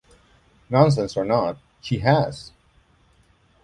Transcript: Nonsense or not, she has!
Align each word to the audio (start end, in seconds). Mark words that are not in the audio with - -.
Nonsense 0.67 1.15
or 1.15 1.23
not, 1.23 1.59
she 1.79 1.99
has! 1.99 2.51